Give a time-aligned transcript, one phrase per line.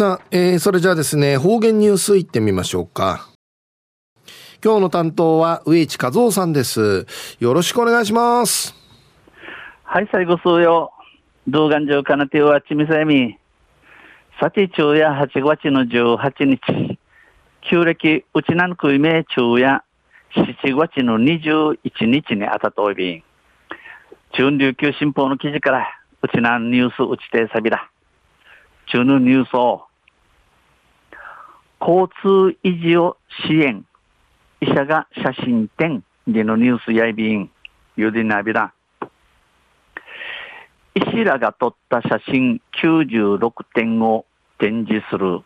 [0.00, 3.28] さあ、えー、それじゃあですね、方言ニュースいってみましょうか。
[4.64, 7.06] 今日の担当は上市和夫さんです。
[7.38, 8.74] よろしくお願いします。
[9.84, 10.90] はい、最後数よ。
[11.48, 13.36] 動画上かなてはちみさやみ。
[14.40, 16.98] さて、昼夜8月の18日。
[17.68, 19.84] 旧暦、うちなんくいめ昼夜
[20.34, 21.76] 7月の21
[22.06, 23.22] 日にあたといびん。
[24.32, 25.86] 中琉球新報の記事から、
[26.22, 27.90] うちなんニュースうちてさびら。
[28.86, 29.89] 中のニュースを、
[31.80, 33.16] 交通維持を
[33.48, 33.86] 支援、
[34.60, 37.50] 医者が写真展でのニュースやいびん、
[37.96, 38.74] ゆでなびら。
[40.94, 44.26] 医師らが撮った写真96点を
[44.58, 45.40] 展示する。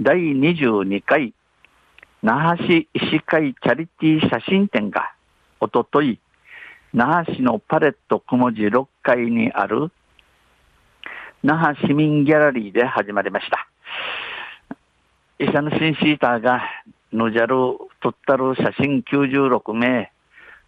[0.00, 1.32] 第22回。
[2.22, 5.14] 那覇市医師会チャリティー写真展が
[5.60, 6.18] おととい。
[6.92, 9.90] 那覇市のパレット小文字6階にある。
[11.42, 13.68] 那覇市民ギャラリーで始まりました。
[15.40, 16.62] 医者のシンシーターが、
[17.12, 17.56] のじゃる、
[18.00, 20.12] 撮ったる写真96名、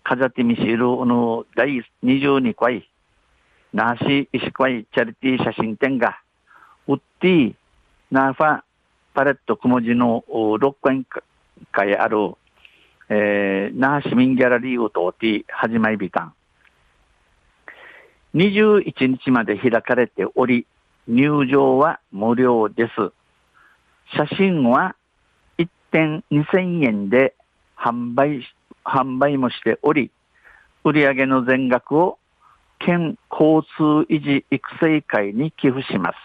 [0.03, 2.89] 飾ってみしるの第22回、
[3.72, 6.19] 那覇市医師会チャリティー写真展が、
[6.89, 7.55] ウッディ、
[8.11, 8.62] ナーファ、
[9.14, 10.75] パレット小文字の6
[11.70, 12.33] 階ある、
[13.09, 16.34] えー、那覇市民ギャラリーを通って始まりびたん。
[18.34, 20.67] 21日まで開かれており、
[21.06, 23.16] 入場は無料です。
[24.15, 24.95] 写真は
[25.59, 27.35] 1点2000円で
[27.77, 28.47] 販売、
[28.85, 30.11] 販売もしており、
[30.85, 32.19] 売上の全額を
[32.79, 36.17] 県交通維持育成会に寄付します。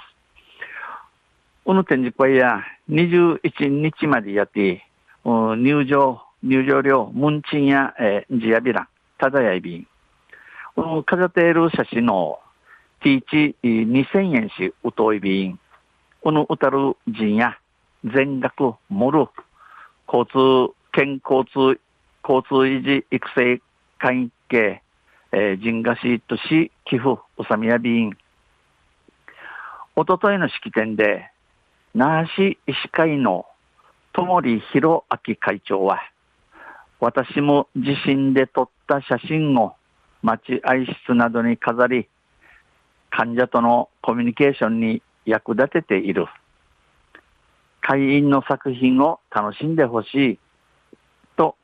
[1.65, 4.85] この展示会や21日までやって、
[5.23, 8.87] 入場、入場料、ムンチンや、えー、ジヤビラ、
[9.17, 9.87] ただやいびん、
[10.75, 12.39] この飾っている写真の
[13.01, 15.59] ティーチ2000円し、うといびん。
[16.21, 17.57] このうたる人や
[18.03, 19.27] 全額もる
[20.07, 21.79] 交通、県交通、
[22.23, 23.61] 交通維持育成
[23.99, 24.81] 関係、
[25.31, 28.17] えー、人がしとし寄付うさみやびん。
[29.95, 31.29] おとといの式典で、
[31.93, 33.45] 那覇市医師会の
[34.13, 35.99] 友利弘明会長は、
[36.99, 39.75] 私も自身で撮った写真を
[40.21, 42.07] 待合室などに飾り、
[43.09, 46.27] 患者とのコミュニケーションに役立てている。
[47.81, 50.39] 会員の作品を楽しんでほしい
[51.35, 51.55] と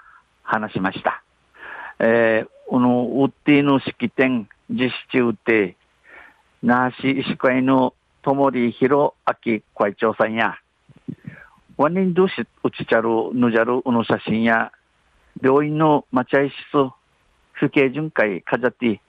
[0.44, 1.23] 話しました。
[2.00, 5.75] えー、このウッディの式典実施中で、
[6.61, 9.13] 那覇市医師会の友利弘
[9.45, 10.56] 明会長さんや、
[11.77, 14.72] ワニンドシウチチャルヌジャルの写真や、
[15.41, 16.91] 病院の待合室
[17.53, 19.00] 府警巡回かじゃって、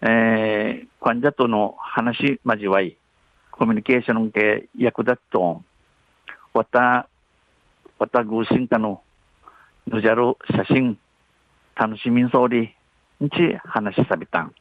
[0.00, 2.96] えー、患者との話交わい、
[3.50, 5.62] コミュニケーションで役立つと、
[6.58, 7.08] わた、
[8.00, 9.00] わたぐうしんかの、
[9.86, 10.98] ぬじゃる写真、
[11.76, 12.74] 楽しみんそうり、
[13.22, 14.52] んち話さびたん。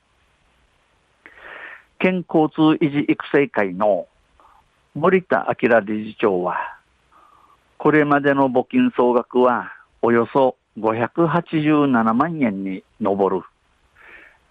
[1.97, 4.05] 県交通維持育成会の
[4.93, 6.77] 森田明理事長は、
[7.79, 9.71] これまでの募金総額は
[10.03, 13.41] およそ587万円に上る。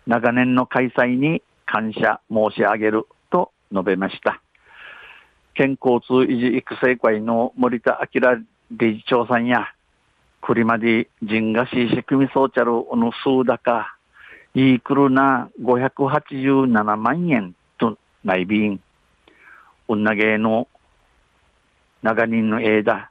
[0.08, 4.42] 長年の開催に感謝申し上げると述べました。
[5.56, 8.20] 県交通維持育成会の森田明
[8.70, 9.72] 理事長さんや、
[10.42, 13.96] 栗まで人がし仕組み装着の数高、
[14.54, 18.80] いいくるな587万円と内便、
[19.88, 20.68] うなげの
[22.02, 23.10] 長人の枝、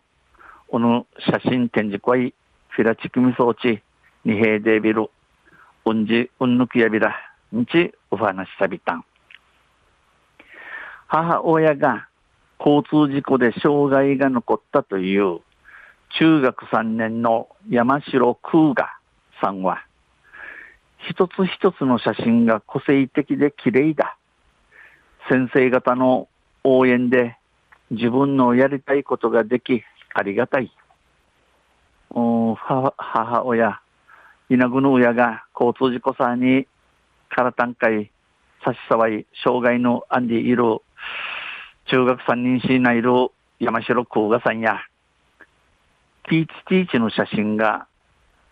[0.67, 2.33] この写真展示会
[2.69, 3.81] フィラチクミ装置、
[4.23, 5.09] 二平デビル、
[5.85, 7.15] うんじ、うんぬきやびら、
[7.55, 9.05] んち、お話しさびたん。
[11.07, 12.07] 母親が
[12.59, 15.41] 交通事故で障害が残ったという
[16.17, 18.97] 中学3年の山城空ガ
[19.41, 19.83] さんは、
[21.09, 24.17] 一つ一つの写真が個性的で綺麗だ。
[25.29, 26.27] 先生方の
[26.63, 27.37] 応援で
[27.91, 30.71] 自分のやりたいことができありがたい。
[32.57, 33.81] 母親、
[34.49, 36.67] 稲ぐの親が交通事故さに
[37.29, 38.09] からたんかい、
[38.63, 40.81] 差し障い、障害のアンディいる、
[41.87, 43.11] 中学三人しないる
[43.59, 44.79] 山城空ガさんや、
[46.27, 47.87] ティーチティーチの写真が、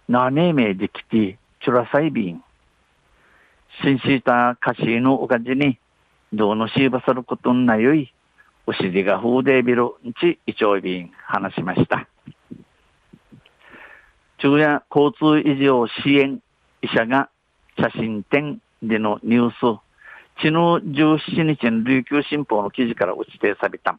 [0.07, 2.43] なねめできて、チュラサイビン。
[3.81, 5.79] 新シータ歌詞のおかじに、
[6.31, 8.13] どうのしばさることんなよい、
[8.67, 12.07] お尻が風でビルんち、いちょいびん、話しました。
[14.37, 16.39] 昼夜交通維持を支援、
[16.83, 17.29] 医者が
[17.79, 19.82] 写真展でのニュース、
[20.37, 23.97] 昨日17日の琉球新報の記事から打ち定された。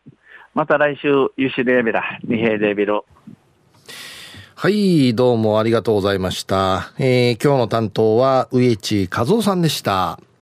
[0.54, 3.04] また来週、ユシレービラ、二平デビロ。
[4.54, 6.92] はい、どうもありがとうございました。
[6.98, 10.20] えー、今日の担当は、植地和夫さんでした。